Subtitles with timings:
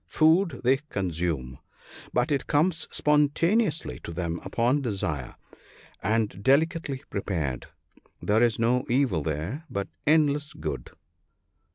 [0.07, 1.59] Food they consume,
[2.11, 5.35] but it comes spontaneously to them upon desire,
[6.01, 7.67] and delicately prepared.
[8.19, 10.89] There is no evil there, but endless good.